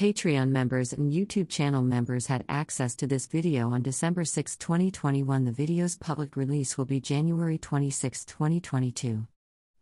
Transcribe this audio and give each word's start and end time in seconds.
Patreon 0.00 0.48
members 0.48 0.94
and 0.94 1.12
YouTube 1.12 1.50
channel 1.50 1.82
members 1.82 2.28
had 2.28 2.42
access 2.48 2.96
to 2.96 3.06
this 3.06 3.26
video 3.26 3.68
on 3.72 3.82
December 3.82 4.24
6, 4.24 4.56
2021. 4.56 5.44
The 5.44 5.52
video's 5.52 5.98
public 5.98 6.38
release 6.38 6.78
will 6.78 6.86
be 6.86 7.00
January 7.00 7.58
26, 7.58 8.24
2022. 8.24 9.26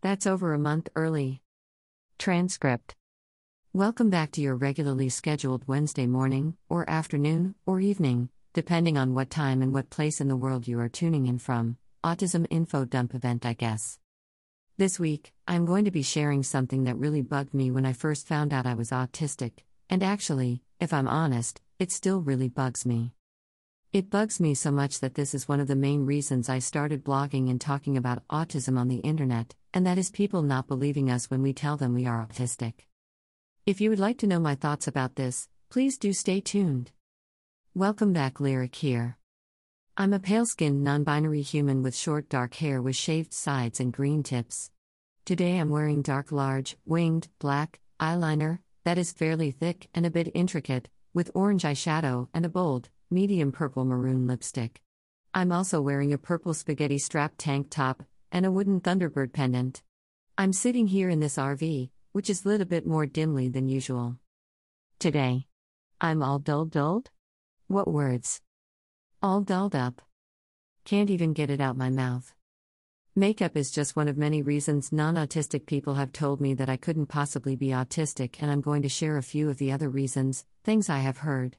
That's 0.01 0.27
over 0.27 0.53
a 0.53 0.59
month 0.59 0.89
early. 0.97 1.41
Transcript 2.19 2.97
Welcome 3.73 4.11
back 4.11 4.33
to 4.33 4.41
your 4.41 4.57
regularly 4.57 5.09
scheduled 5.09 5.69
Wednesday 5.69 6.09
morning, 6.09 6.57
or 6.69 6.91
afternoon, 6.91 7.55
or 7.65 7.79
evening, 7.79 8.29
depending 8.53 8.99
on 8.99 9.15
what 9.15 9.31
time 9.31 9.63
and 9.63 9.73
what 9.73 9.89
place 9.89 10.21
in 10.21 10.27
the 10.27 10.35
world 10.35 10.67
you 10.67 10.81
are 10.81 10.89
tuning 10.89 11.29
in 11.29 11.39
from. 11.39 11.77
Autism 12.03 12.45
Info 12.51 12.85
Dump 12.85 13.15
event, 13.15 13.47
I 13.47 13.53
guess. 13.53 14.01
This 14.79 14.99
week, 14.99 15.33
I'm 15.47 15.65
going 15.65 15.85
to 15.85 15.93
be 15.93 16.03
sharing 16.03 16.43
something 16.43 16.83
that 16.85 16.99
really 16.99 17.23
bugged 17.23 17.55
me 17.55 17.71
when 17.71 17.87
I 17.87 17.93
first 17.93 18.27
found 18.27 18.53
out 18.53 18.67
I 18.67 18.75
was 18.75 18.91
autistic 18.91 19.59
and 19.91 20.03
actually, 20.03 20.63
if 20.81 20.93
I'm 20.93 21.09
honest, 21.09 21.61
it 21.79 21.91
still 21.91 22.21
really 22.21 22.49
bugs 22.49 22.85
me. 22.85 23.13
It 23.93 24.11
bugs 24.11 24.39
me 24.39 24.55
so 24.55 24.71
much 24.71 25.01
that 25.01 25.15
this 25.15 25.35
is 25.35 25.49
one 25.49 25.61
of 25.61 25.69
the 25.69 25.75
main 25.75 26.05
reasons 26.05 26.49
I 26.49 26.59
started 26.59 27.05
blogging 27.05 27.49
and 27.49 27.59
talking 27.59 27.97
about 27.97 28.27
autism 28.29 28.79
on 28.79 28.89
the 28.89 28.97
internet, 28.97 29.55
and 29.73 29.87
that 29.87 29.97
is 29.97 30.11
people 30.11 30.43
not 30.43 30.67
believing 30.67 31.11
us 31.11 31.31
when 31.31 31.41
we 31.41 31.55
tell 31.55 31.79
them 31.79 31.95
we 31.95 32.07
are 32.07 32.27
autistic. 32.27 32.75
If 33.65 33.81
you 33.81 33.89
would 33.89 33.99
like 33.99 34.19
to 34.19 34.27
know 34.27 34.41
my 34.41 34.55
thoughts 34.55 34.89
about 34.89 35.17
this, 35.17 35.49
please 35.71 35.97
do 35.97 36.13
stay 36.13 36.41
tuned. 36.41 36.91
Welcome 37.75 38.13
back, 38.13 38.41
Lyric 38.41 38.75
here. 38.75 39.17
I'm 39.97 40.13
a 40.13 40.19
pale 40.19 40.45
skinned, 40.45 40.85
non 40.85 41.03
binary 41.03 41.43
human 41.43 41.83
with 41.83 41.97
short 41.97 42.29
dark 42.29 42.55
hair 42.55 42.83
with 42.83 42.95
shaved 42.95 43.33
sides 43.33 43.81
and 43.81 43.93
green 43.93 44.23
tips. 44.23 44.71
Today 45.25 45.59
I'm 45.59 45.71
wearing 45.71 46.03
dark, 46.03 46.31
large, 46.31 46.77
winged, 46.85 47.29
black 47.39 47.81
eyeliner, 47.99 48.59
that 48.89 48.97
is 48.97 49.13
fairly 49.13 49.51
thick 49.51 49.87
and 49.95 50.07
a 50.07 50.11
bit 50.11 50.31
intricate, 50.33 50.89
with 51.13 51.31
orange 51.35 51.63
eyeshadow 51.63 52.27
and 52.33 52.47
a 52.47 52.49
bold, 52.49 52.89
medium 53.11 53.53
purple 53.53 53.85
maroon 53.85 54.27
lipstick. 54.27 54.81
I'm 55.35 55.53
also 55.53 55.83
wearing 55.83 56.15
a 56.15 56.17
purple 56.17 56.55
spaghetti 56.55 56.97
strap 56.97 57.35
tank 57.37 57.67
top 57.69 58.03
and 58.33 58.47
a 58.47 58.51
wooden 58.51 58.81
Thunderbird 58.81 59.35
pendant. 59.35 59.83
I'm 60.39 60.55
sitting 60.55 60.87
here 60.87 61.11
in 61.11 61.21
this 61.21 61.37
RV, 61.37 61.91
which 62.13 62.31
is 62.31 62.47
lit 62.47 62.63
a 62.63 62.65
bit 62.65 62.87
more 62.87 63.05
dimly 63.05 63.51
than 63.51 63.69
usual. 63.69 64.17
Today, 64.99 65.49
I'm 66.01 66.23
all 66.23 66.39
dull 66.39 66.65
dulled? 66.65 67.11
What 67.67 67.89
words? 67.89 68.41
All 69.23 69.43
dulled 69.43 69.77
up. 69.77 70.01
Can't 70.87 71.11
even 71.11 71.35
get 71.35 71.51
it 71.51 71.61
out 71.61 71.77
my 71.77 71.91
mouth. 71.91 72.33
Makeup 73.19 73.57
is 73.57 73.73
just 73.73 73.97
one 73.97 74.07
of 74.07 74.17
many 74.17 74.43
reasons 74.43 74.93
non 74.93 75.17
autistic 75.17 75.67
people 75.67 75.95
have 75.95 76.13
told 76.13 76.41
me 76.41 76.55
that 76.55 76.69
I 76.69 76.77
couldn't 76.77 77.07
possibly 77.07 77.57
be 77.57 77.71
autistic, 77.71 78.37
and 78.41 78.49
I'm 78.49 78.61
going 78.61 78.83
to 78.83 78.89
share 78.89 79.17
a 79.17 79.25
few 79.25 79.51
of 79.51 79.59
the 79.59 79.73
other 79.73 79.89
reasons, 79.89 80.45
things 80.63 80.89
I 80.89 80.99
have 80.99 81.19
heard. 81.19 81.57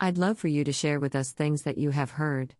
I'd 0.00 0.16
love 0.16 0.38
for 0.38 0.48
you 0.48 0.64
to 0.64 0.72
share 0.72 0.98
with 0.98 1.14
us 1.14 1.32
things 1.32 1.64
that 1.64 1.76
you 1.76 1.90
have 1.90 2.12
heard. 2.12 2.54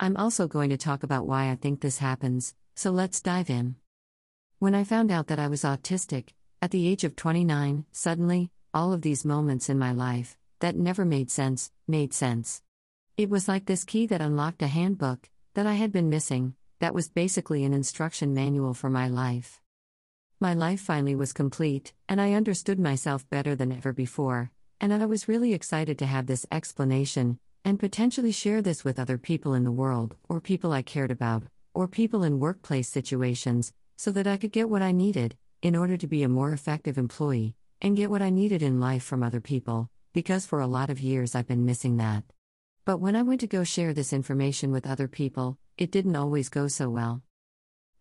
I'm 0.00 0.16
also 0.16 0.48
going 0.48 0.70
to 0.70 0.78
talk 0.78 1.02
about 1.02 1.26
why 1.26 1.50
I 1.50 1.56
think 1.56 1.82
this 1.82 1.98
happens, 1.98 2.54
so 2.76 2.90
let's 2.90 3.20
dive 3.20 3.50
in. 3.50 3.76
When 4.58 4.74
I 4.74 4.82
found 4.82 5.10
out 5.10 5.26
that 5.26 5.38
I 5.38 5.48
was 5.48 5.64
autistic, 5.64 6.30
at 6.62 6.70
the 6.70 6.88
age 6.88 7.04
of 7.04 7.14
29, 7.14 7.84
suddenly, 7.92 8.52
all 8.72 8.94
of 8.94 9.02
these 9.02 9.22
moments 9.22 9.68
in 9.68 9.78
my 9.78 9.92
life, 9.92 10.38
that 10.60 10.76
never 10.76 11.04
made 11.04 11.30
sense, 11.30 11.70
made 11.86 12.14
sense. 12.14 12.62
It 13.18 13.28
was 13.28 13.48
like 13.48 13.66
this 13.66 13.84
key 13.84 14.06
that 14.06 14.22
unlocked 14.22 14.62
a 14.62 14.66
handbook 14.66 15.28
that 15.52 15.66
I 15.66 15.74
had 15.74 15.92
been 15.92 16.08
missing, 16.08 16.54
that 16.80 16.94
was 16.94 17.08
basically 17.08 17.64
an 17.64 17.72
instruction 17.72 18.34
manual 18.34 18.74
for 18.74 18.90
my 18.90 19.08
life. 19.08 19.60
My 20.40 20.54
life 20.54 20.80
finally 20.80 21.14
was 21.14 21.32
complete, 21.32 21.92
and 22.08 22.20
I 22.20 22.32
understood 22.32 22.78
myself 22.78 23.28
better 23.30 23.54
than 23.54 23.72
ever 23.72 23.92
before, 23.92 24.50
and 24.80 24.92
I 24.92 25.06
was 25.06 25.28
really 25.28 25.54
excited 25.54 25.98
to 25.98 26.06
have 26.06 26.26
this 26.26 26.46
explanation 26.52 27.38
and 27.64 27.78
potentially 27.78 28.32
share 28.32 28.60
this 28.60 28.84
with 28.84 28.98
other 28.98 29.16
people 29.16 29.54
in 29.54 29.64
the 29.64 29.72
world, 29.72 30.16
or 30.28 30.40
people 30.40 30.72
I 30.72 30.82
cared 30.82 31.10
about, 31.10 31.44
or 31.72 31.88
people 31.88 32.22
in 32.22 32.40
workplace 32.40 32.88
situations, 32.88 33.72
so 33.96 34.10
that 34.10 34.26
I 34.26 34.36
could 34.36 34.52
get 34.52 34.68
what 34.68 34.82
I 34.82 34.92
needed 34.92 35.36
in 35.62 35.74
order 35.74 35.96
to 35.96 36.06
be 36.06 36.22
a 36.22 36.28
more 36.28 36.52
effective 36.52 36.98
employee 36.98 37.54
and 37.80 37.96
get 37.96 38.10
what 38.10 38.20
I 38.20 38.30
needed 38.30 38.62
in 38.62 38.80
life 38.80 39.02
from 39.02 39.22
other 39.22 39.40
people, 39.40 39.88
because 40.12 40.44
for 40.44 40.60
a 40.60 40.66
lot 40.66 40.90
of 40.90 41.00
years 41.00 41.34
I've 41.34 41.48
been 41.48 41.64
missing 41.64 41.96
that. 41.96 42.24
But 42.84 42.98
when 42.98 43.16
I 43.16 43.22
went 43.22 43.40
to 43.40 43.46
go 43.46 43.64
share 43.64 43.94
this 43.94 44.12
information 44.12 44.70
with 44.70 44.86
other 44.86 45.08
people, 45.08 45.56
it 45.76 45.90
didn't 45.90 46.16
always 46.16 46.48
go 46.48 46.68
so 46.68 46.88
well. 46.88 47.22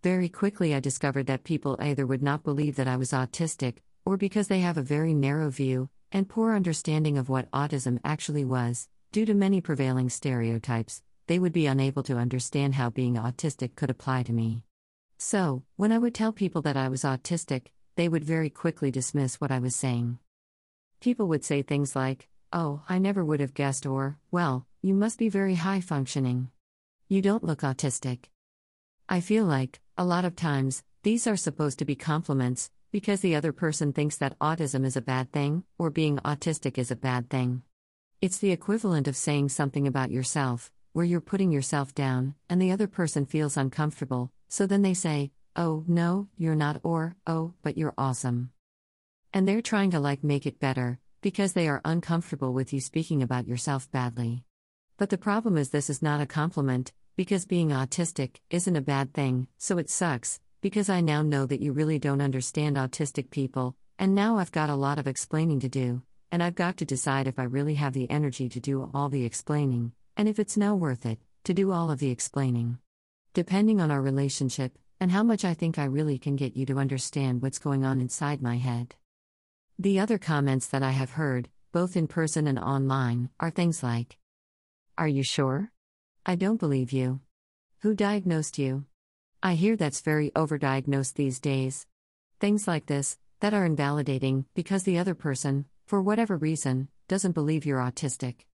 Very 0.03 0.29
quickly, 0.29 0.75
I 0.75 0.79
discovered 0.79 1.27
that 1.27 1.43
people 1.43 1.77
either 1.79 2.05
would 2.05 2.21
not 2.21 2.43
believe 2.43 2.75
that 2.75 2.87
I 2.87 2.97
was 2.97 3.11
autistic, 3.11 3.77
or 4.05 4.17
because 4.17 4.47
they 4.47 4.59
have 4.59 4.77
a 4.77 4.83
very 4.83 5.13
narrow 5.13 5.49
view 5.49 5.89
and 6.11 6.29
poor 6.29 6.53
understanding 6.53 7.17
of 7.17 7.29
what 7.29 7.49
autism 7.51 7.99
actually 8.03 8.45
was, 8.45 8.87
due 9.11 9.25
to 9.25 9.33
many 9.33 9.61
prevailing 9.61 10.09
stereotypes, 10.09 11.01
they 11.25 11.39
would 11.39 11.53
be 11.53 11.65
unable 11.65 12.03
to 12.03 12.17
understand 12.17 12.75
how 12.75 12.91
being 12.91 13.15
autistic 13.15 13.75
could 13.75 13.89
apply 13.89 14.21
to 14.23 14.33
me. 14.33 14.63
So, 15.17 15.63
when 15.75 15.91
I 15.91 15.97
would 15.97 16.13
tell 16.13 16.31
people 16.31 16.61
that 16.63 16.77
I 16.77 16.89
was 16.89 17.03
autistic, 17.03 17.67
they 17.95 18.07
would 18.07 18.23
very 18.23 18.49
quickly 18.49 18.91
dismiss 18.91 19.41
what 19.41 19.51
I 19.51 19.59
was 19.59 19.75
saying. 19.75 20.19
People 20.99 21.27
would 21.29 21.43
say 21.43 21.61
things 21.61 21.95
like, 21.95 22.27
Oh, 22.51 22.81
I 22.87 22.99
never 22.99 23.25
would 23.25 23.39
have 23.39 23.55
guessed, 23.55 23.87
or, 23.87 24.19
Well, 24.29 24.67
you 24.83 24.93
must 24.93 25.17
be 25.17 25.29
very 25.29 25.55
high 25.55 25.81
functioning. 25.81 26.49
You 27.09 27.21
don't 27.21 27.43
look 27.43 27.61
autistic. 27.61 28.25
I 29.09 29.19
feel 29.19 29.45
like, 29.45 29.81
a 29.97 30.05
lot 30.05 30.23
of 30.23 30.35
times, 30.35 30.83
these 31.03 31.27
are 31.27 31.35
supposed 31.35 31.79
to 31.79 31.85
be 31.85 31.95
compliments, 31.95 32.71
because 32.91 33.19
the 33.19 33.35
other 33.35 33.51
person 33.51 33.91
thinks 33.91 34.17
that 34.17 34.39
autism 34.39 34.85
is 34.85 34.95
a 34.95 35.01
bad 35.01 35.31
thing, 35.31 35.63
or 35.77 35.89
being 35.89 36.17
autistic 36.19 36.77
is 36.77 36.91
a 36.91 36.95
bad 36.95 37.29
thing. 37.29 37.61
It's 38.21 38.37
the 38.37 38.51
equivalent 38.51 39.07
of 39.09 39.17
saying 39.17 39.49
something 39.49 39.85
about 39.85 40.11
yourself, 40.11 40.71
where 40.93 41.05
you're 41.05 41.19
putting 41.19 41.51
yourself 41.51 41.93
down, 41.93 42.35
and 42.49 42.61
the 42.61 42.71
other 42.71 42.87
person 42.87 43.25
feels 43.25 43.57
uncomfortable, 43.57 44.31
so 44.47 44.65
then 44.65 44.81
they 44.81 44.93
say, 44.93 45.31
Oh, 45.55 45.83
no, 45.87 46.29
you're 46.37 46.55
not, 46.55 46.79
or, 46.83 47.17
Oh, 47.27 47.53
but 47.63 47.77
you're 47.77 47.93
awesome. 47.97 48.51
And 49.33 49.45
they're 49.45 49.61
trying 49.61 49.91
to 49.91 49.99
like 49.99 50.23
make 50.23 50.45
it 50.45 50.59
better, 50.59 50.99
because 51.21 51.51
they 51.51 51.67
are 51.67 51.81
uncomfortable 51.83 52.53
with 52.53 52.71
you 52.71 52.79
speaking 52.79 53.21
about 53.21 53.45
yourself 53.45 53.91
badly. 53.91 54.45
But 55.03 55.09
the 55.09 55.17
problem 55.17 55.57
is, 55.57 55.71
this 55.71 55.89
is 55.89 56.01
not 56.01 56.21
a 56.21 56.25
compliment, 56.25 56.93
because 57.17 57.45
being 57.45 57.71
autistic 57.71 58.37
isn't 58.49 58.77
a 58.77 58.79
bad 58.79 59.13
thing, 59.13 59.49
so 59.57 59.77
it 59.77 59.89
sucks, 59.89 60.39
because 60.61 60.89
I 60.89 61.01
now 61.01 61.21
know 61.21 61.45
that 61.45 61.59
you 61.59 61.73
really 61.73 61.99
don't 61.99 62.21
understand 62.21 62.77
autistic 62.77 63.29
people, 63.29 63.75
and 63.99 64.15
now 64.15 64.37
I've 64.37 64.53
got 64.53 64.69
a 64.69 64.75
lot 64.75 64.99
of 64.99 65.05
explaining 65.05 65.59
to 65.59 65.67
do, 65.67 66.03
and 66.31 66.41
I've 66.41 66.55
got 66.55 66.77
to 66.77 66.85
decide 66.85 67.27
if 67.27 67.37
I 67.37 67.43
really 67.43 67.73
have 67.73 67.91
the 67.91 68.09
energy 68.09 68.47
to 68.47 68.61
do 68.61 68.89
all 68.93 69.09
the 69.09 69.25
explaining, 69.25 69.91
and 70.15 70.29
if 70.29 70.39
it's 70.39 70.55
now 70.55 70.73
worth 70.73 71.05
it, 71.05 71.19
to 71.43 71.53
do 71.53 71.73
all 71.73 71.91
of 71.91 71.99
the 71.99 72.09
explaining. 72.09 72.77
Depending 73.33 73.81
on 73.81 73.91
our 73.91 74.01
relationship, 74.01 74.79
and 75.01 75.11
how 75.11 75.21
much 75.21 75.43
I 75.43 75.53
think 75.53 75.77
I 75.77 75.83
really 75.83 76.17
can 76.17 76.37
get 76.37 76.55
you 76.55 76.65
to 76.67 76.79
understand 76.79 77.41
what's 77.41 77.59
going 77.59 77.83
on 77.83 77.99
inside 77.99 78.41
my 78.41 78.55
head. 78.55 78.95
The 79.77 79.99
other 79.99 80.17
comments 80.17 80.67
that 80.67 80.81
I 80.81 80.91
have 80.91 81.11
heard, 81.19 81.49
both 81.73 81.97
in 81.97 82.07
person 82.07 82.47
and 82.47 82.57
online, 82.57 83.31
are 83.37 83.51
things 83.51 83.83
like, 83.83 84.17
are 84.97 85.07
you 85.07 85.23
sure? 85.23 85.71
I 86.25 86.35
don't 86.35 86.59
believe 86.59 86.91
you. 86.91 87.19
Who 87.79 87.95
diagnosed 87.95 88.59
you? 88.59 88.85
I 89.41 89.55
hear 89.55 89.75
that's 89.75 90.01
very 90.01 90.29
overdiagnosed 90.31 91.15
these 91.15 91.39
days. 91.39 91.87
Things 92.39 92.67
like 92.67 92.85
this, 92.85 93.17
that 93.39 93.53
are 93.53 93.65
invalidating 93.65 94.45
because 94.53 94.83
the 94.83 94.99
other 94.99 95.15
person, 95.15 95.65
for 95.85 96.01
whatever 96.01 96.37
reason, 96.37 96.89
doesn't 97.07 97.33
believe 97.33 97.65
you're 97.65 97.79
autistic. 97.79 98.45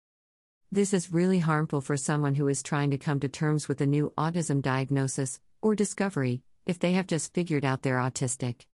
This 0.70 0.94
is 0.94 1.12
really 1.12 1.40
harmful 1.40 1.80
for 1.80 1.96
someone 1.96 2.36
who 2.36 2.46
is 2.48 2.62
trying 2.62 2.90
to 2.92 2.98
come 2.98 3.20
to 3.20 3.28
terms 3.28 3.68
with 3.68 3.80
a 3.80 3.86
new 3.86 4.12
autism 4.16 4.62
diagnosis 4.62 5.40
or 5.60 5.74
discovery 5.74 6.42
if 6.66 6.78
they 6.78 6.92
have 6.92 7.06
just 7.06 7.34
figured 7.34 7.64
out 7.64 7.82
they're 7.82 7.96
autistic. 7.96 8.66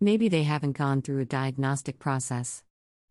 Maybe 0.00 0.28
they 0.28 0.44
haven't 0.44 0.78
gone 0.78 1.02
through 1.02 1.20
a 1.20 1.24
diagnostic 1.24 1.98
process. 1.98 2.62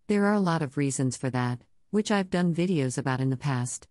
There 0.07 0.25
are 0.25 0.33
a 0.33 0.39
lot 0.39 0.61
of 0.61 0.77
reasons 0.77 1.17
for 1.17 1.29
that, 1.31 1.59
which 1.91 2.11
I've 2.11 2.29
done 2.29 2.55
videos 2.55 2.97
about 2.97 3.19
in 3.19 3.29
the 3.29 3.37
past. 3.37 3.87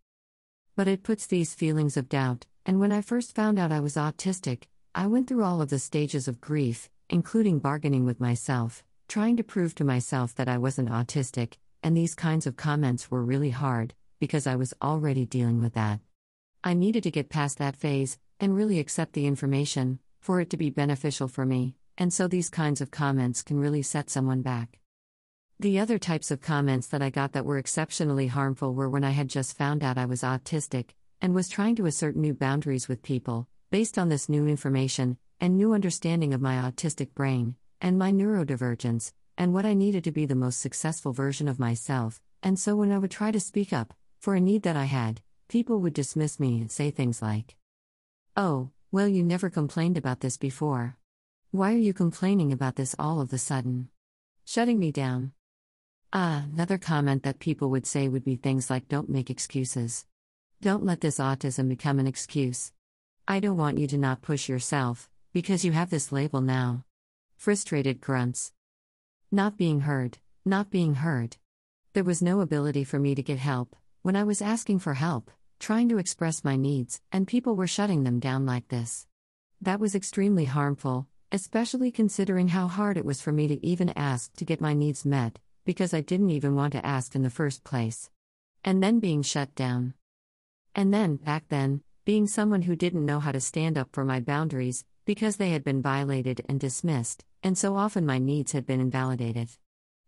But 0.77 0.89
it 0.89 1.03
puts 1.03 1.27
these 1.27 1.55
feelings 1.55 1.97
of 1.97 2.11
doubt, 2.11 2.45
and 2.67 2.79
when 2.79 2.93
I 2.93 3.01
first 3.01 3.35
found 3.35 3.59
out 3.59 3.73
I 3.73 3.81
was 3.81 3.95
autistic, 3.95 4.65
I 4.95 5.07
went 5.07 5.27
through 5.27 5.43
all 5.43 5.63
of 5.63 5.71
the 5.71 5.79
stages 5.79 6.29
of 6.29 6.39
grief, 6.39 6.91
including 7.09 7.61
bargaining 7.61 8.05
with 8.05 8.21
myself, 8.21 8.85
trying 9.09 9.39
to 9.39 9.43
prove 9.43 9.75
to 9.77 9.85
myself 9.85 10.35
that 10.35 10.49
I 10.49 10.59
wasn't 10.59 10.91
autistic, 10.91 11.55
and 11.83 11.97
these 11.97 12.15
kinds 12.15 12.47
of 12.47 12.59
comments 12.59 13.11
were 13.11 13.25
really 13.25 13.49
hard, 13.49 13.95
because 14.21 14.47
I 14.47 14.57
was 14.57 14.75
already 14.83 15.25
dealing 15.25 15.63
with 15.63 15.73
that. 15.73 16.01
I 16.63 16.75
needed 16.75 17.05
to 17.05 17.11
get 17.11 17.31
past 17.31 17.57
that 17.57 17.77
phase, 17.77 18.19
and 18.39 18.55
really 18.55 18.79
accept 18.79 19.15
the 19.15 19.27
information, 19.27 19.99
for 20.21 20.43
it 20.43 20.51
to 20.51 20.59
be 20.59 20.69
beneficial 20.69 21.27
for 21.27 21.47
me, 21.47 21.75
and 21.97 22.13
so 22.13 22.29
these 22.29 22.51
kinds 22.51 22.83
of 22.83 22.91
comments 22.91 23.43
can 23.43 23.59
really 23.59 23.81
set 23.81 24.11
someone 24.11 24.43
back. 24.43 24.79
The 25.59 25.79
other 25.79 25.99
types 25.99 26.31
of 26.31 26.43
comments 26.43 26.87
that 26.89 27.01
I 27.01 27.09
got 27.09 27.33
that 27.33 27.47
were 27.47 27.57
exceptionally 27.57 28.27
harmful 28.27 28.75
were 28.75 28.91
when 28.91 29.05
I 29.05 29.13
had 29.13 29.29
just 29.29 29.57
found 29.57 29.83
out 29.83 29.97
I 29.97 30.05
was 30.05 30.21
autistic 30.21 30.91
and 31.23 31.35
was 31.35 31.49
trying 31.49 31.77
to 31.77 31.87
assert 31.87 32.15
new 32.15 32.35
boundaries 32.35 32.89
with 32.89 33.01
people, 33.03 33.49
based 33.71 33.97
on 33.97 34.11
this 34.11 34.29
new 34.29 34.47
information 34.47 35.17
and 35.41 35.57
new 35.57 35.73
understanding 35.73 36.35
of 36.35 36.43
my 36.43 36.57
autistic 36.57 37.15
brain 37.15 37.57
and 37.81 37.99
my 37.99 38.13
neurodivergence, 38.13 39.15
and 39.39 39.55
what 39.55 39.65
I 39.65 39.73
needed 39.73 40.05
to 40.05 40.13
be 40.13 40.27
the 40.27 40.35
most 40.35 40.61
successful 40.61 41.15
version 41.15 41.49
of 41.49 41.59
myself, 41.59 42.21
and 42.43 42.59
so 42.59 42.77
when 42.77 42.93
I 42.93 42.99
would 42.99 43.11
try 43.11 43.31
to 43.31 43.41
speak 43.41 43.73
up 43.73 43.95
for 44.19 44.35
a 44.35 44.41
need 44.41 44.63
that 44.65 44.77
I 44.77 44.85
had, 44.85 45.23
people 45.49 45.81
would 45.81 45.95
dismiss 45.95 46.39
me 46.39 46.61
and 46.61 46.71
say 46.71 46.91
things 46.91 47.23
like, 47.23 47.57
Oh, 48.37 48.73
well, 48.93 49.09
you 49.09 49.23
never 49.23 49.49
complained 49.49 49.97
about 49.97 50.21
this 50.21 50.37
before. 50.37 50.99
Why 51.51 51.73
are 51.73 51.79
you 51.79 51.95
complaining 51.95 52.53
about 52.53 52.77
this 52.77 52.95
all 52.99 53.23
of 53.23 53.33
a 53.33 53.39
sudden? 53.39 53.89
Shutting 54.45 54.79
me 54.79 54.93
down. 54.93 55.33
Ah, 56.19 56.47
another 56.51 56.79
comment 56.79 57.25
that 57.25 57.41
people 57.41 57.69
would 57.69 57.85
say 57.85 58.09
would 58.09 58.25
be 58.25 58.37
things 58.37 58.71
like 58.71 58.89
don't 58.89 59.11
make 59.11 59.29
excuses. 59.29 60.07
Don't 60.63 60.83
let 60.83 61.03
this 61.03 61.19
autism 61.19 61.69
become 61.69 61.99
an 61.99 62.07
excuse. 62.07 62.73
I 63.29 63.39
don't 63.39 63.59
want 63.59 63.77
you 63.77 63.87
to 63.89 63.99
not 63.99 64.23
push 64.23 64.49
yourself, 64.49 65.11
because 65.35 65.63
you 65.63 65.73
have 65.73 65.91
this 65.91 66.13
label 66.13 66.41
now. 66.41 66.87
Frustrated 67.37 68.01
grunts. 68.01 68.55
Not 69.31 69.59
being 69.59 69.81
heard, 69.81 70.17
not 70.43 70.71
being 70.71 70.95
heard. 70.95 71.37
There 71.93 72.03
was 72.03 72.23
no 72.23 72.41
ability 72.41 72.85
for 72.85 72.99
me 72.99 73.15
to 73.15 73.23
get 73.23 73.39
help 73.39 73.77
when 74.01 74.17
I 74.17 74.25
was 74.25 74.41
asking 74.41 74.79
for 74.79 74.95
help, 74.95 75.31
trying 75.61 75.91
to 75.91 75.99
express 75.99 76.43
my 76.43 76.57
needs, 76.57 77.03
and 77.13 77.29
people 77.29 77.57
were 77.57 77.67
shutting 77.67 78.05
them 78.05 78.21
down 78.21 78.47
like 78.47 78.69
this. 78.69 79.07
That 79.61 79.81
was 79.81 79.95
extremely 79.95 80.47
harmful, 80.47 81.09
especially 81.31 81.91
considering 81.91 82.49
how 82.49 82.69
hard 82.69 82.97
it 82.97 83.05
was 83.05 83.21
for 83.21 83.33
me 83.33 83.49
to 83.49 83.67
even 83.67 83.91
ask 83.91 84.35
to 84.37 84.47
get 84.47 84.63
my 84.63 84.73
needs 84.73 85.05
met, 85.05 85.41
because 85.67 85.93
I 85.93 86.01
didn't 86.01 86.31
even 86.31 86.55
want 86.55 86.73
to 86.73 86.87
ask 86.87 87.15
in 87.15 87.23
the 87.23 87.29
first 87.29 87.65
place. 87.65 88.09
And 88.65 88.83
then 88.83 89.01
being 89.01 89.21
shut 89.21 89.55
down. 89.55 89.93
And 90.75 90.95
then, 90.95 91.17
back 91.17 91.45
then, 91.49 91.83
being 92.05 92.29
someone 92.29 92.63
who 92.63 92.77
didn't 92.77 93.05
know 93.05 93.21
how 93.21 93.33
to 93.33 93.41
stand 93.41 93.77
up 93.77 93.89
for 93.93 94.05
my 94.05 94.21
boundaries, 94.21 94.85
because 95.05 95.37
they 95.37 95.51
had 95.51 95.65
been 95.65 95.83
violated 95.83 96.41
and 96.49 96.59
dismissed, 96.61 97.25
and 97.43 97.59
so 97.59 97.77
often 97.77 98.07
my 98.07 98.19
needs 98.19 98.53
had 98.53 98.65
been 98.65 98.81
invalidated. 98.81 99.51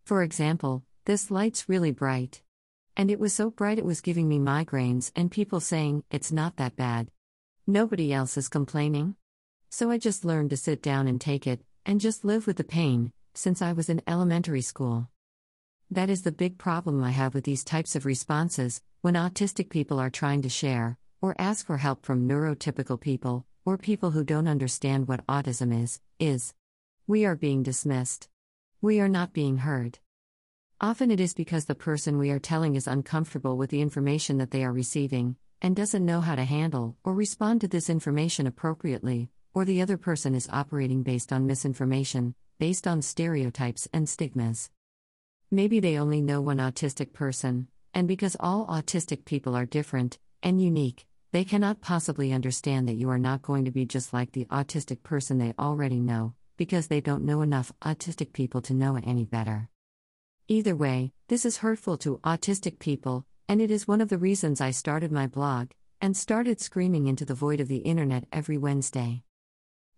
For 0.05 0.23
example, 0.23 0.85
this 1.05 1.31
light's 1.31 1.69
really 1.69 1.91
bright. 1.91 2.41
And 2.97 3.11
it 3.11 3.21
was 3.21 3.33
so 3.33 3.51
bright 3.51 3.79
it 3.79 3.85
was 3.85 4.01
giving 4.01 4.29
me 4.29 4.39
migraines, 4.39 5.11
and 5.17 5.31
people 5.31 5.61
saying, 5.61 6.05
it's 6.11 6.33
not 6.33 6.57
that 6.57 6.77
bad. 6.77 7.11
Nobody 7.67 8.13
else 8.13 8.37
is 8.37 8.49
complaining. 8.49 9.17
So 9.71 9.91
I 9.91 9.99
just 9.99 10.25
learned 10.25 10.51
to 10.51 10.57
sit 10.57 10.83
down 10.83 11.09
and 11.09 11.21
take 11.21 11.47
it, 11.47 11.61
and 11.85 12.01
just 12.01 12.25
live 12.25 12.47
with 12.47 12.57
the 12.57 12.65
pain, 12.65 13.13
since 13.35 13.61
I 13.61 13.73
was 13.73 13.89
in 13.89 14.03
elementary 14.07 14.63
school. 14.63 15.09
That 15.91 16.11
is 16.11 16.21
the 16.23 16.33
big 16.33 16.59
problem 16.59 17.03
I 17.03 17.13
have 17.13 17.33
with 17.33 17.45
these 17.45 17.65
types 17.65 17.97
of 17.97 18.05
responses 18.05 18.83
when 19.01 19.15
autistic 19.15 19.71
people 19.71 19.99
are 19.99 20.11
trying 20.11 20.43
to 20.43 20.49
share, 20.51 20.99
or 21.23 21.35
ask 21.39 21.65
for 21.65 21.79
help 21.79 22.05
from 22.05 22.29
neurotypical 22.29 23.01
people, 23.01 23.47
or 23.65 23.79
people 23.79 24.11
who 24.11 24.23
don't 24.23 24.49
understand 24.49 25.09
what 25.09 25.27
autism 25.27 25.83
is, 25.83 26.01
is. 26.19 26.53
We 27.07 27.25
are 27.25 27.35
being 27.35 27.63
dismissed. 27.63 28.29
We 28.83 29.01
are 29.01 29.09
not 29.09 29.33
being 29.33 29.59
heard. 29.59 29.99
Often 30.79 31.11
it 31.11 31.21
is 31.21 31.33
because 31.33 31.65
the 31.65 31.75
person 31.75 32.19
we 32.19 32.31
are 32.31 32.39
telling 32.39 32.77
is 32.77 32.87
uncomfortable 32.87 33.57
with 33.57 33.71
the 33.71 33.81
information 33.81 34.37
that 34.39 34.51
they 34.51 34.65
are 34.65 34.73
receiving, 34.73 35.37
and 35.63 35.75
doesn't 35.75 36.05
know 36.05 36.21
how 36.21 36.35
to 36.35 36.45
handle 36.45 36.97
or 37.03 37.15
respond 37.15 37.63
to 37.63 37.69
this 37.69 37.89
information 37.89 38.47
appropriately, 38.47 39.31
or 39.55 39.65
the 39.65 39.81
other 39.81 39.97
person 39.97 40.35
is 40.35 40.51
operating 40.53 41.03
based 41.03 41.33
on 41.33 41.47
misinformation, 41.47 42.35
based 42.59 42.87
on 42.87 43.01
stereotypes 43.01 43.89
and 43.91 44.07
stigmas. 44.07 44.71
Maybe 45.51 45.81
they 45.81 45.99
only 45.99 46.21
know 46.21 46.43
one 46.43 46.59
autistic 46.59 47.15
person, 47.15 47.69
and 47.95 48.07
because 48.07 48.37
all 48.39 48.67
autistic 48.67 49.25
people 49.25 49.57
are 49.57 49.65
different 49.65 50.19
and 50.43 50.61
unique, 50.61 51.07
they 51.33 51.43
cannot 51.43 51.81
possibly 51.81 52.35
understand 52.35 52.87
that 52.87 52.97
you 52.97 53.09
are 53.09 53.19
not 53.19 53.41
going 53.41 53.65
to 53.65 53.71
be 53.71 53.87
just 53.87 54.13
like 54.13 54.33
the 54.33 54.45
autistic 54.47 55.03
person 55.03 55.39
they 55.39 55.55
already 55.59 56.01
know, 56.01 56.35
because 56.59 56.89
they 56.89 57.01
don't 57.01 57.25
know 57.25 57.41
enough 57.41 57.73
autistic 57.81 58.35
people 58.35 58.61
to 58.61 58.75
know 58.75 58.97
any 58.97 59.25
better. 59.25 59.71
Either 60.49 60.77
way, 60.77 61.13
this 61.29 61.47
is 61.47 61.59
hurtful 61.59 61.97
to 61.97 62.19
autistic 62.19 62.79
people, 62.79 63.25
and 63.49 63.63
it 63.63 63.71
is 63.71 63.89
one 63.89 64.03
of 64.03 64.11
the 64.11 64.19
reasons 64.19 64.61
I 64.61 64.71
started 64.71 65.11
my 65.11 65.27
blog 65.27 65.71
and 65.99 66.15
started 66.15 66.61
screaming 66.61 67.07
into 67.07 67.25
the 67.25 67.35
void 67.35 67.61
of 67.61 67.69
the 67.69 67.79
internet 67.79 68.25
every 68.31 68.59
Wednesday. 68.59 69.23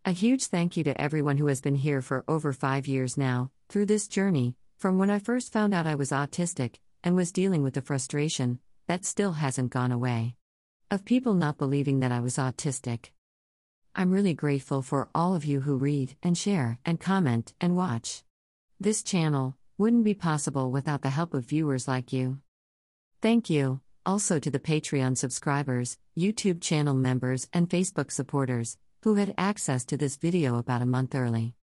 A 0.04 0.12
huge 0.12 0.46
thank 0.46 0.76
you 0.76 0.84
to 0.84 1.00
everyone 1.00 1.38
who 1.38 1.48
has 1.48 1.60
been 1.60 1.74
here 1.74 2.00
for 2.00 2.24
over 2.28 2.52
five 2.52 2.86
years 2.86 3.18
now, 3.18 3.50
through 3.68 3.86
this 3.86 4.08
journey, 4.08 4.54
from 4.80 4.96
when 4.96 5.10
I 5.10 5.18
first 5.18 5.52
found 5.52 5.74
out 5.74 5.86
I 5.86 5.94
was 5.94 6.10
autistic 6.10 6.76
and 7.04 7.14
was 7.14 7.32
dealing 7.32 7.62
with 7.62 7.74
the 7.74 7.82
frustration 7.82 8.60
that 8.88 9.04
still 9.04 9.32
hasn't 9.32 9.72
gone 9.72 9.92
away 9.92 10.36
of 10.90 11.04
people 11.04 11.34
not 11.34 11.58
believing 11.58 12.00
that 12.00 12.10
I 12.10 12.20
was 12.20 12.36
autistic. 12.36 13.10
I'm 13.94 14.10
really 14.10 14.32
grateful 14.34 14.80
for 14.82 15.08
all 15.14 15.36
of 15.36 15.44
you 15.44 15.60
who 15.60 15.76
read 15.76 16.16
and 16.22 16.36
share 16.36 16.78
and 16.84 16.98
comment 16.98 17.52
and 17.60 17.76
watch. 17.76 18.24
This 18.80 19.02
channel 19.02 19.56
wouldn't 19.76 20.04
be 20.04 20.14
possible 20.14 20.70
without 20.70 21.02
the 21.02 21.10
help 21.10 21.34
of 21.34 21.44
viewers 21.44 21.86
like 21.86 22.12
you. 22.12 22.38
Thank 23.20 23.50
you, 23.50 23.80
also 24.06 24.38
to 24.38 24.50
the 24.50 24.58
Patreon 24.58 25.16
subscribers, 25.16 25.98
YouTube 26.18 26.60
channel 26.62 26.94
members, 26.94 27.48
and 27.52 27.68
Facebook 27.68 28.10
supporters 28.10 28.78
who 29.02 29.16
had 29.16 29.34
access 29.36 29.84
to 29.84 29.96
this 29.96 30.16
video 30.16 30.56
about 30.56 30.82
a 30.82 30.86
month 30.86 31.14
early. 31.14 31.54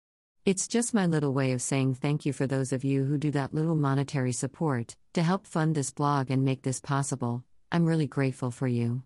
It's 0.46 0.68
just 0.68 0.94
my 0.94 1.06
little 1.06 1.32
way 1.32 1.50
of 1.50 1.60
saying 1.60 1.94
thank 1.94 2.24
you 2.24 2.32
for 2.32 2.46
those 2.46 2.72
of 2.72 2.84
you 2.84 3.04
who 3.04 3.18
do 3.18 3.32
that 3.32 3.52
little 3.52 3.74
monetary 3.74 4.30
support 4.30 4.94
to 5.14 5.22
help 5.24 5.44
fund 5.44 5.74
this 5.74 5.90
blog 5.90 6.30
and 6.30 6.44
make 6.44 6.62
this 6.62 6.78
possible. 6.78 7.42
I'm 7.72 7.84
really 7.84 8.06
grateful 8.06 8.52
for 8.52 8.68
you. 8.68 9.02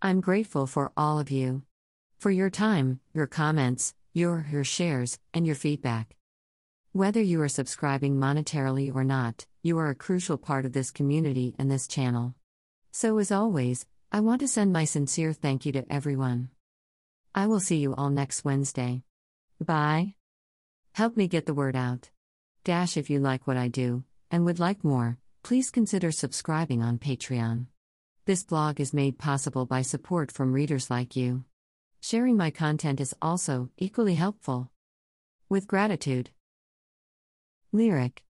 I'm 0.00 0.22
grateful 0.22 0.66
for 0.66 0.90
all 0.96 1.18
of 1.18 1.30
you. 1.30 1.62
For 2.18 2.30
your 2.30 2.48
time, 2.48 3.00
your 3.12 3.26
comments, 3.26 3.92
your, 4.14 4.46
your 4.50 4.64
shares, 4.64 5.18
and 5.34 5.44
your 5.44 5.56
feedback. 5.56 6.16
Whether 6.92 7.20
you 7.20 7.42
are 7.42 7.50
subscribing 7.50 8.16
monetarily 8.16 8.90
or 8.94 9.04
not, 9.04 9.44
you 9.62 9.76
are 9.76 9.90
a 9.90 9.94
crucial 9.94 10.38
part 10.38 10.64
of 10.64 10.72
this 10.72 10.90
community 10.90 11.54
and 11.58 11.70
this 11.70 11.86
channel. 11.86 12.34
So, 12.92 13.18
as 13.18 13.30
always, 13.30 13.84
I 14.10 14.20
want 14.20 14.40
to 14.40 14.48
send 14.48 14.72
my 14.72 14.86
sincere 14.86 15.34
thank 15.34 15.66
you 15.66 15.72
to 15.72 15.92
everyone. 15.92 16.48
I 17.34 17.46
will 17.46 17.60
see 17.60 17.76
you 17.76 17.94
all 17.94 18.08
next 18.08 18.42
Wednesday. 18.42 19.02
Bye. 19.62 20.14
Help 20.98 21.16
me 21.16 21.28
get 21.28 21.46
the 21.46 21.54
word 21.54 21.76
out. 21.76 22.10
Dash 22.64 22.96
if 22.96 23.08
you 23.08 23.20
like 23.20 23.46
what 23.46 23.56
I 23.56 23.68
do, 23.68 24.02
and 24.32 24.44
would 24.44 24.58
like 24.58 24.82
more, 24.82 25.16
please 25.44 25.70
consider 25.70 26.10
subscribing 26.10 26.82
on 26.82 26.98
Patreon. 26.98 27.66
This 28.24 28.42
blog 28.42 28.80
is 28.80 28.92
made 28.92 29.16
possible 29.16 29.64
by 29.64 29.82
support 29.82 30.32
from 30.32 30.52
readers 30.52 30.90
like 30.90 31.14
you. 31.14 31.44
Sharing 32.00 32.36
my 32.36 32.50
content 32.50 33.00
is 33.00 33.14
also 33.22 33.70
equally 33.78 34.16
helpful. 34.16 34.72
With 35.48 35.68
gratitude. 35.68 36.30
Lyric 37.70 38.24